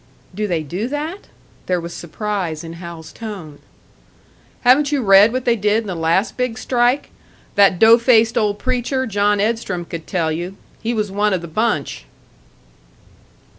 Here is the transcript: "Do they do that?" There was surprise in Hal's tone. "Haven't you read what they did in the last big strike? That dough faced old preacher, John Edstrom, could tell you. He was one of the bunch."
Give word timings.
"Do 0.33 0.47
they 0.47 0.63
do 0.63 0.87
that?" 0.87 1.27
There 1.67 1.79
was 1.79 1.93
surprise 1.93 2.63
in 2.63 2.73
Hal's 2.73 3.13
tone. 3.13 3.59
"Haven't 4.61 4.91
you 4.91 5.03
read 5.03 5.31
what 5.31 5.45
they 5.45 5.55
did 5.55 5.83
in 5.83 5.87
the 5.87 5.93
last 5.93 6.35
big 6.37 6.57
strike? 6.57 7.11
That 7.53 7.77
dough 7.77 7.99
faced 7.99 8.35
old 8.35 8.57
preacher, 8.57 9.05
John 9.05 9.39
Edstrom, 9.39 9.85
could 9.85 10.07
tell 10.07 10.31
you. 10.31 10.57
He 10.81 10.95
was 10.95 11.11
one 11.11 11.33
of 11.33 11.41
the 11.41 11.47
bunch." 11.47 12.05